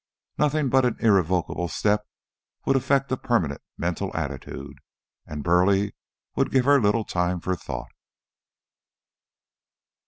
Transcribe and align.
Nothing 0.39 0.69
but 0.69 0.83
an 0.83 0.95
irrevocable 0.99 1.67
step 1.67 2.07
would 2.65 2.75
affect 2.75 3.11
a 3.11 3.17
permanent 3.17 3.61
mental 3.77 4.09
attitude, 4.17 4.79
and 5.27 5.43
Burleigh 5.43 5.91
would 6.35 6.49
give 6.49 6.65
her 6.65 6.81
little 6.81 7.05
time 7.05 7.39
for 7.39 7.55
thought. 7.55 7.91